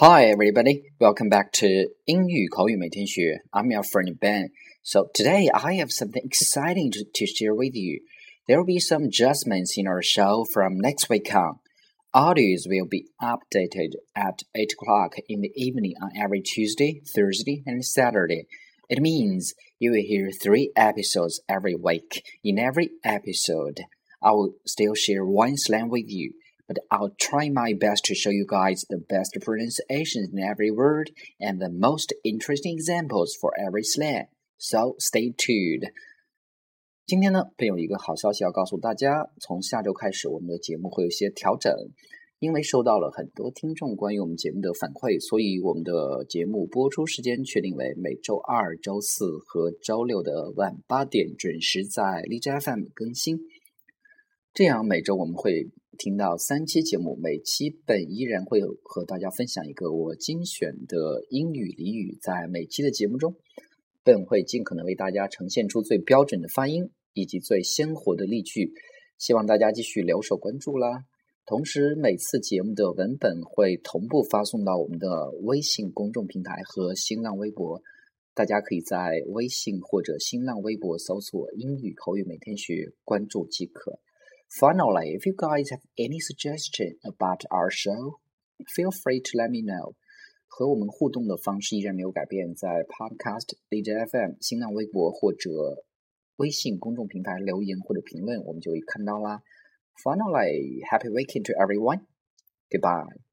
[0.00, 0.84] Hi, everybody.
[0.98, 1.66] Welcome back to
[2.06, 3.42] 英语口语每天学.
[3.50, 4.48] I'm your friend Ben.
[4.82, 8.00] So today I have something exciting to, to share with you.
[8.46, 11.58] There will be some adjustments in our show from next week on.
[12.14, 17.84] Audios will be updated at 8 o'clock in the evening on every Tuesday, Thursday, and
[17.84, 18.46] Saturday.
[18.88, 22.24] It means you will hear three episodes every week.
[22.42, 23.82] In every episode,
[24.22, 26.32] I will still share one slang with you
[26.67, 31.11] But I'll try my best to show you guys the best pronunciations in every word
[31.39, 34.27] and the most interesting examples for every slang.
[34.57, 35.91] So stay tuned.
[37.05, 41.71] 今天呢，便有一个好消息要告诉大家，从下周开始，我们的节目会有些调整。
[42.39, 53.39] 因为收到了很多听众关于我们节目的反馈，所以我们的节目播出时间确定为每周二、周四和周六的晚八点准时在荔枝 FM 更新。
[54.53, 63.35] 这样每周我们会听到三期节目，每期本依然会和大家分享一个我精选的英语俚语，在每期的节目中，
[64.03, 68.73] 本会尽可能为大家呈现出最标准的发音以及最鲜活的例句，
[69.17, 71.05] 希望大家继续留守关注啦。
[71.45, 77.81] 同时，每次节目的文本会同步发送到我们的微信公众平台和新浪微博，
[78.33, 83.99] 大家可以在微信或者新浪微博搜索“英语口语每天学”关注即可。
[84.58, 88.18] Finally, if you guys have any suggestion about our show,
[88.74, 89.94] feel free to let me know.
[90.48, 95.48] 和我们互动的方式依然没有改变，在 Podcast、荔枝 FM、新浪微博或者
[96.36, 99.42] 微信公众平台留言或者评论，我们就会看到啦。
[100.02, 102.06] Finally, happy weekend to everyone.
[102.68, 103.23] Goodbye.